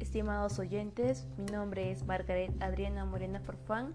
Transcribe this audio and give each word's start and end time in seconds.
estimados 0.00 0.58
oyentes. 0.58 1.26
Mi 1.36 1.44
nombre 1.46 1.90
es 1.90 2.06
Margaret 2.06 2.50
Adriana 2.60 3.04
Morena 3.04 3.40
Forfán 3.40 3.92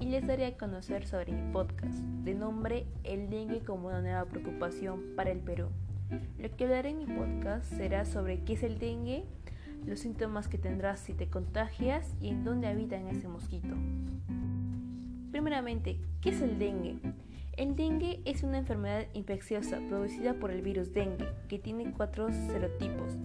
y 0.00 0.06
les 0.06 0.26
daré 0.26 0.46
a 0.46 0.56
conocer 0.56 1.06
sobre 1.06 1.32
mi 1.32 1.52
podcast 1.52 1.98
de 2.24 2.34
nombre 2.34 2.86
El 3.04 3.30
dengue 3.30 3.60
como 3.60 3.88
una 3.88 4.00
nueva 4.00 4.24
preocupación 4.24 5.14
para 5.14 5.30
el 5.30 5.38
Perú. 5.38 5.68
Lo 6.38 6.50
que 6.56 6.64
hablaré 6.64 6.90
en 6.90 6.98
mi 6.98 7.06
podcast 7.06 7.72
será 7.72 8.04
sobre 8.04 8.42
qué 8.44 8.54
es 8.54 8.62
el 8.62 8.78
dengue, 8.78 9.24
los 9.86 10.00
síntomas 10.00 10.48
que 10.48 10.58
tendrás 10.58 11.00
si 11.00 11.14
te 11.14 11.28
contagias 11.28 12.14
y 12.20 12.30
en 12.30 12.44
dónde 12.44 12.66
habita 12.66 12.96
ese 12.96 13.28
mosquito. 13.28 13.74
Primeramente, 15.30 16.00
¿qué 16.20 16.30
es 16.30 16.40
el 16.40 16.58
dengue? 16.58 16.98
El 17.56 17.76
dengue 17.76 18.22
es 18.24 18.42
una 18.42 18.58
enfermedad 18.58 19.06
infecciosa 19.14 19.80
producida 19.88 20.34
por 20.34 20.50
el 20.50 20.62
virus 20.62 20.92
dengue, 20.92 21.28
que 21.48 21.58
tiene 21.58 21.92
cuatro 21.92 22.32
serotipos, 22.32 23.16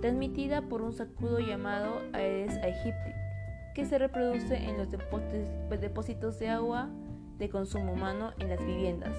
transmitida 0.00 0.62
por 0.62 0.82
un 0.82 0.92
sacudo 0.92 1.38
llamado 1.38 2.00
Aedes 2.12 2.56
aegypti, 2.58 3.10
que 3.74 3.84
se 3.84 3.98
reproduce 3.98 4.56
en 4.56 4.76
los 4.78 4.88
depósitos 5.80 6.38
de 6.38 6.48
agua 6.48 6.88
de 7.38 7.48
consumo 7.48 7.92
humano 7.92 8.32
en 8.38 8.48
las 8.48 8.64
viviendas. 8.64 9.14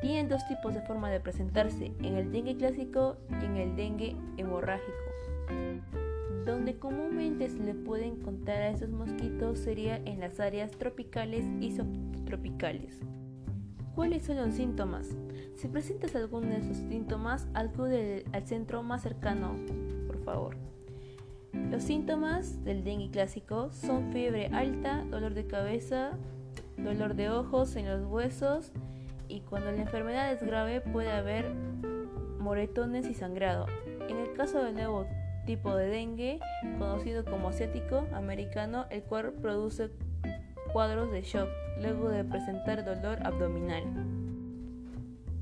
Tienen 0.00 0.28
dos 0.28 0.46
tipos 0.46 0.74
de 0.74 0.82
forma 0.82 1.10
de 1.10 1.20
presentarse, 1.20 1.92
en 2.02 2.16
el 2.16 2.32
dengue 2.32 2.56
clásico 2.56 3.16
y 3.40 3.44
en 3.44 3.56
el 3.56 3.76
dengue 3.76 4.16
hemorrágico. 4.36 4.92
Donde 6.46 6.78
comúnmente 6.78 7.50
se 7.50 7.58
le 7.58 7.74
puede 7.74 8.06
encontrar 8.06 8.62
a 8.62 8.70
estos 8.70 8.90
mosquitos 8.90 9.58
sería 9.58 9.96
en 9.96 10.20
las 10.20 10.40
áreas 10.40 10.70
tropicales 10.70 11.44
y 11.60 11.72
subtropicales. 11.72 13.00
¿Cuáles 13.94 14.24
son 14.24 14.36
los 14.36 14.54
síntomas? 14.54 15.08
Si 15.56 15.66
presentas 15.66 16.14
alguno 16.14 16.46
de 16.46 16.58
esos 16.58 16.76
síntomas, 16.76 17.48
acude 17.52 18.24
al 18.32 18.46
centro 18.46 18.84
más 18.84 19.02
cercano, 19.02 19.56
favor. 20.28 20.56
Los 21.70 21.82
síntomas 21.82 22.62
del 22.64 22.84
dengue 22.84 23.10
clásico 23.10 23.70
son 23.72 24.12
fiebre 24.12 24.48
alta, 24.52 25.04
dolor 25.10 25.34
de 25.34 25.46
cabeza, 25.46 26.12
dolor 26.76 27.14
de 27.14 27.30
ojos 27.30 27.76
en 27.76 27.88
los 27.88 28.04
huesos 28.06 28.72
y 29.28 29.40
cuando 29.40 29.72
la 29.72 29.82
enfermedad 29.82 30.32
es 30.32 30.42
grave 30.42 30.80
puede 30.80 31.10
haber 31.10 31.52
moretones 32.38 33.06
y 33.06 33.14
sangrado. 33.14 33.66
En 34.08 34.18
el 34.18 34.32
caso 34.34 34.62
del 34.62 34.74
nuevo 34.74 35.06
tipo 35.46 35.74
de 35.74 35.88
dengue, 35.88 36.40
conocido 36.78 37.24
como 37.24 37.48
asiático 37.48 38.06
americano, 38.12 38.86
el 38.90 39.02
cual 39.02 39.32
produce 39.32 39.90
cuadros 40.72 41.10
de 41.10 41.22
shock 41.22 41.48
luego 41.80 42.10
de 42.10 42.24
presentar 42.24 42.84
dolor 42.84 43.18
abdominal. 43.26 43.84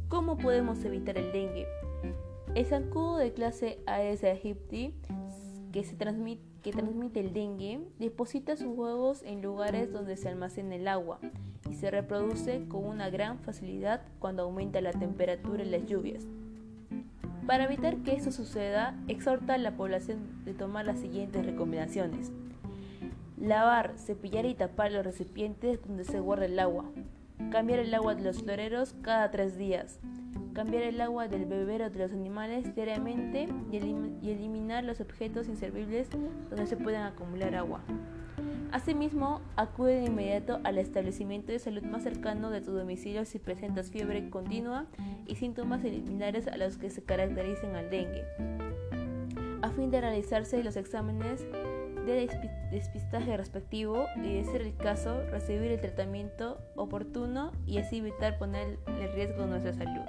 ¿Cómo 0.08 0.36
podemos 0.36 0.84
evitar 0.84 1.18
el 1.18 1.32
dengue? 1.32 1.66
El 2.56 2.64
zancudo 2.64 3.18
de 3.18 3.34
clase 3.34 3.80
Aedes 3.84 4.24
aegypti 4.24 4.94
que, 5.72 5.84
se 5.84 5.94
transmite, 5.94 6.42
que 6.62 6.72
transmite 6.72 7.20
el 7.20 7.34
dengue 7.34 7.86
deposita 7.98 8.56
sus 8.56 8.68
huevos 8.68 9.22
en 9.24 9.42
lugares 9.42 9.92
donde 9.92 10.16
se 10.16 10.30
almacena 10.30 10.76
el 10.76 10.88
agua 10.88 11.20
y 11.70 11.74
se 11.74 11.90
reproduce 11.90 12.66
con 12.66 12.86
una 12.86 13.10
gran 13.10 13.40
facilidad 13.40 14.00
cuando 14.20 14.44
aumenta 14.44 14.80
la 14.80 14.92
temperatura 14.92 15.64
y 15.64 15.68
las 15.68 15.84
lluvias. 15.84 16.24
Para 17.46 17.64
evitar 17.64 17.98
que 17.98 18.14
esto 18.14 18.32
suceda, 18.32 18.98
exhorta 19.06 19.52
a 19.52 19.58
la 19.58 19.76
población 19.76 20.42
de 20.46 20.54
tomar 20.54 20.86
las 20.86 20.98
siguientes 20.98 21.44
recomendaciones. 21.44 22.32
Lavar, 23.38 23.98
cepillar 23.98 24.46
y 24.46 24.54
tapar 24.54 24.92
los 24.92 25.04
recipientes 25.04 25.86
donde 25.86 26.04
se 26.04 26.20
guarda 26.20 26.46
el 26.46 26.58
agua. 26.58 26.86
Cambiar 27.50 27.80
el 27.80 27.92
agua 27.92 28.14
de 28.14 28.22
los 28.22 28.40
floreros 28.40 28.94
cada 29.02 29.30
tres 29.30 29.58
días. 29.58 30.00
Cambiar 30.52 30.82
el 30.82 31.00
agua 31.00 31.28
del 31.28 31.46
bebero 31.46 31.90
de 31.90 31.98
los 31.98 32.12
animales 32.12 32.74
diariamente 32.74 33.48
y, 33.70 33.76
eliminar 34.30 34.84
los 34.84 35.00
objetos 35.00 35.48
inservibles 35.48 36.08
donde 36.10 36.66
se 36.66 36.76
puedan 36.76 37.04
acumular 37.04 37.54
agua. 37.54 37.80
Asimismo, 38.72 39.40
acude 39.56 40.00
de 40.00 40.06
inmediato 40.06 40.60
al 40.64 40.78
establecimiento 40.78 41.52
de 41.52 41.58
salud 41.58 41.82
más 41.82 42.02
cercano 42.02 42.50
de 42.50 42.60
tu 42.60 42.72
domicilio 42.72 43.24
si 43.24 43.38
presentas 43.38 43.90
fiebre 43.90 44.28
continua 44.28 44.86
y 45.26 45.36
síntomas 45.36 45.82
similares 45.82 46.48
a 46.48 46.56
los 46.56 46.76
que 46.76 46.90
se 46.90 47.02
caracterizan 47.02 47.76
al 47.76 47.90
dengue, 47.90 48.24
a 49.62 49.70
fin 49.70 49.90
de 49.90 50.00
realizarse 50.00 50.62
los 50.62 50.76
exámenes 50.76 51.46
de 52.06 52.28
despistaje 52.70 53.36
respectivo 53.36 54.06
y, 54.16 54.34
de 54.34 54.44
ser 54.44 54.62
el 54.62 54.76
caso, 54.76 55.22
recibir 55.30 55.72
el 55.72 55.80
tratamiento 55.80 56.58
oportuno 56.76 57.52
y 57.66 57.78
así 57.78 57.98
evitar 57.98 58.38
poner 58.38 58.78
en 58.86 59.12
riesgo 59.12 59.46
nuestra 59.46 59.74
salud. 59.74 60.04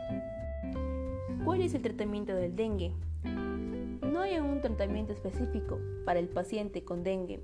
¿Cuál 1.43 1.61
es 1.61 1.73
el 1.73 1.81
tratamiento 1.81 2.35
del 2.35 2.55
dengue? 2.55 2.93
No 3.23 4.21
hay 4.21 4.37
un 4.37 4.61
tratamiento 4.61 5.13
específico 5.13 5.79
para 6.05 6.19
el 6.19 6.27
paciente 6.27 6.83
con 6.83 7.03
dengue. 7.03 7.41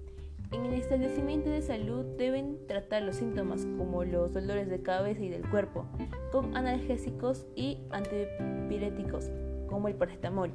En 0.51 0.65
el 0.65 0.73
establecimiento 0.75 1.49
de 1.49 1.63
salud 1.63 2.05
deben 2.17 2.59
tratar 2.67 3.01
los 3.01 3.15
síntomas 3.15 3.65
como 3.77 4.03
los 4.03 4.33
dolores 4.33 4.69
de 4.69 4.83
cabeza 4.83 5.23
y 5.23 5.29
del 5.29 5.49
cuerpo 5.49 5.87
con 6.31 6.55
analgésicos 6.55 7.47
y 7.55 7.79
antipiréticos 7.89 9.31
como 9.67 9.87
el 9.87 9.95
paracetamol. 9.95 10.51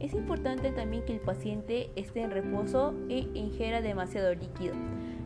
Es 0.00 0.12
importante 0.12 0.70
también 0.72 1.04
que 1.04 1.14
el 1.14 1.20
paciente 1.20 1.90
esté 1.96 2.22
en 2.22 2.30
reposo 2.30 2.94
e 3.08 3.28
ingiera 3.34 3.80
demasiado 3.80 4.34
líquido. 4.34 4.74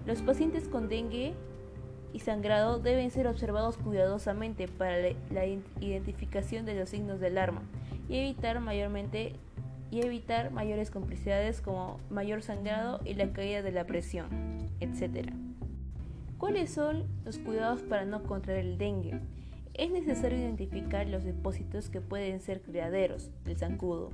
Los 0.07 0.23
pacientes 0.23 0.69
con 0.69 0.89
dengue 0.89 1.35
y 2.13 2.21
sangrado 2.21 2.79
deben 2.79 3.11
ser 3.11 3.27
observados 3.27 3.77
cuidadosamente 3.77 4.69
para 4.69 4.97
la 5.31 5.47
identificación 5.81 6.67
de 6.67 6.75
los 6.75 6.89
signos 6.89 7.21
de 7.21 7.29
alarma 7.29 7.63
y 8.09 8.17
evitar 8.17 8.61
mayormente 8.61 9.35
y 9.91 10.03
evitar 10.03 10.53
mayores 10.53 10.91
complicidades 10.91 11.61
como 11.61 11.99
mayor 12.11 12.43
sangrado 12.43 13.01
y 13.05 13.15
la 13.15 13.33
caída 13.33 13.63
de 13.63 13.73
la 13.73 13.87
presión, 13.87 14.29
etc. 14.79 15.33
¿Cuáles 16.39 16.73
son 16.73 17.05
los 17.25 17.39
cuidados 17.39 17.83
para 17.83 18.05
no 18.05 18.23
contraer 18.23 18.65
el 18.65 18.79
dengue? 18.79 19.21
Es 19.75 19.91
necesario 19.91 20.39
identificar 20.39 21.09
los 21.09 21.25
depósitos 21.25 21.91
que 21.91 22.01
pueden 22.01 22.41
ser 22.41 22.61
criaderos 22.63 23.31
del 23.45 23.57
zancudo, 23.57 24.11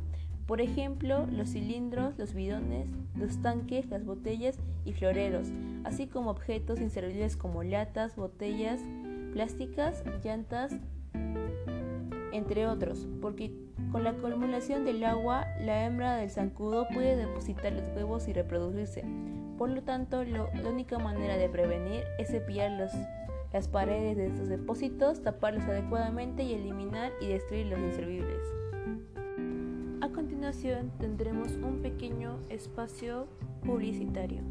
por 0.46 0.60
ejemplo, 0.60 1.26
los 1.26 1.50
cilindros, 1.50 2.16
los 2.18 2.32
bidones, 2.32 2.88
los 3.16 3.42
tanques, 3.42 3.88
las 3.88 4.04
botellas 4.04 4.58
y 4.84 4.92
floreros, 4.92 5.48
así 5.84 6.06
como 6.06 6.30
objetos 6.30 6.80
inservibles 6.80 7.36
como 7.36 7.64
latas, 7.64 8.14
botellas 8.14 8.80
plásticas, 9.32 10.04
llantas, 10.22 10.72
entre 12.32 12.66
otros, 12.66 13.08
porque 13.20 13.52
con 13.90 14.04
la 14.04 14.10
acumulación 14.10 14.84
del 14.84 15.04
agua, 15.04 15.46
la 15.60 15.84
hembra 15.84 16.16
del 16.16 16.30
zancudo 16.30 16.86
puede 16.94 17.16
depositar 17.16 17.72
los 17.72 17.88
huevos 17.88 18.28
y 18.28 18.32
reproducirse. 18.32 19.04
Por 19.58 19.70
lo 19.70 19.82
tanto, 19.82 20.22
la 20.22 20.44
única 20.68 20.98
manera 20.98 21.36
de 21.36 21.48
prevenir 21.48 22.04
es 22.18 22.28
cepillar 22.28 22.70
las 23.52 23.68
paredes 23.68 24.16
de 24.16 24.26
estos 24.26 24.48
depósitos, 24.48 25.22
taparlos 25.22 25.64
adecuadamente 25.64 26.42
y 26.42 26.54
eliminar 26.54 27.10
y 27.20 27.28
destruir 27.28 27.66
los 27.66 27.78
inservibles. 27.78 28.42
Continuación 30.46 30.92
tendremos 31.00 31.50
un 31.54 31.82
pequeño 31.82 32.38
espacio 32.50 33.26
publicitario. 33.64 34.42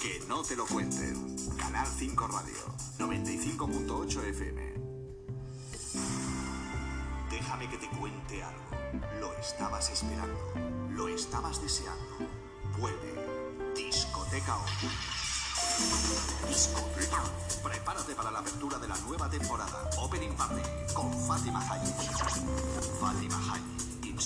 Que 0.00 0.24
no 0.26 0.40
te 0.44 0.56
lo 0.56 0.64
cuenten. 0.64 1.36
Canal 1.58 1.86
5 1.86 2.26
Radio, 2.26 2.56
95.8 2.98 4.24
FM. 4.30 4.62
Déjame 7.30 7.68
que 7.68 7.76
te 7.76 7.88
cuente 7.98 8.42
algo. 8.42 8.70
Lo 9.20 9.34
estabas 9.38 9.90
esperando. 9.90 10.40
Lo 10.92 11.08
estabas 11.08 11.60
deseando. 11.60 12.16
Vuelve. 12.78 13.12
Discoteca 13.74 14.56
Oculta. 14.56 15.15
Discoteca. 16.48 17.22
Prepárate 17.62 18.14
para 18.14 18.30
la 18.30 18.38
apertura 18.38 18.78
de 18.78 18.88
la 18.88 18.96
nueva 18.98 19.28
temporada. 19.28 19.90
Opening 19.98 20.34
Party 20.34 20.62
con 20.94 21.12
Fátima 21.26 21.60
Hayek. 21.60 21.94
Fátima 22.98 23.52
Hayek 23.52 24.06
in. 24.06 24.16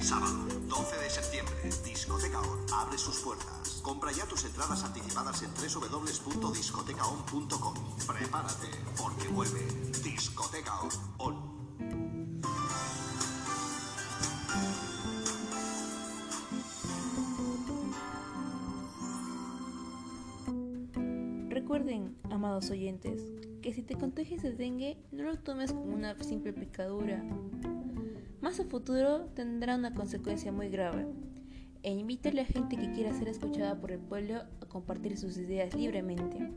Sábado 0.00 0.46
12 0.68 0.96
de 0.98 1.10
septiembre. 1.10 1.56
Discoteca 1.84 2.40
On 2.40 2.64
abre 2.72 2.96
sus 2.96 3.18
puertas. 3.18 3.80
Compra 3.82 4.12
ya 4.12 4.24
tus 4.26 4.44
entradas 4.44 4.84
anticipadas 4.84 5.42
en 5.42 5.52
www.discotecaon.com. 5.52 7.74
Prepárate 8.06 8.68
porque 8.96 9.26
vuelve 9.28 9.60
Discoteca 10.02 10.80
On. 11.18 11.57
Amados 22.30 22.68
oyentes, 22.70 23.22
que 23.62 23.72
si 23.72 23.80
te 23.80 23.94
contagias 23.94 24.42
de 24.42 24.52
dengue, 24.52 24.98
no 25.10 25.22
lo 25.22 25.38
tomes 25.38 25.72
como 25.72 25.94
una 25.94 26.22
simple 26.22 26.52
picadura. 26.52 27.24
Más 28.42 28.60
a 28.60 28.64
futuro 28.64 29.30
tendrá 29.34 29.74
una 29.74 29.94
consecuencia 29.94 30.52
muy 30.52 30.68
grave. 30.68 31.06
E 31.82 31.94
invita 31.94 32.28
a 32.28 32.32
la 32.32 32.44
gente 32.44 32.76
que 32.76 32.92
quiera 32.92 33.14
ser 33.14 33.28
escuchada 33.28 33.80
por 33.80 33.90
el 33.90 34.00
pueblo 34.00 34.42
a 34.60 34.66
compartir 34.68 35.16
sus 35.16 35.38
ideas 35.38 35.74
libremente. 35.74 36.50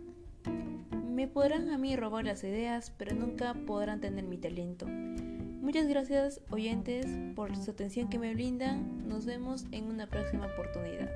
Me 1.09 1.29
podrán 1.29 1.69
a 1.69 1.77
mí 1.77 1.95
robar 1.95 2.25
las 2.25 2.43
ideas, 2.43 2.91
pero 2.97 3.15
nunca 3.15 3.53
podrán 3.53 4.01
tener 4.01 4.25
mi 4.25 4.37
talento. 4.37 4.85
Muchas 4.85 5.87
gracias 5.87 6.41
oyentes 6.49 7.05
por 7.35 7.55
su 7.55 7.71
atención 7.71 8.09
que 8.09 8.19
me 8.19 8.33
brindan. 8.33 9.07
Nos 9.07 9.25
vemos 9.25 9.65
en 9.71 9.85
una 9.85 10.07
próxima 10.07 10.47
oportunidad. 10.47 11.09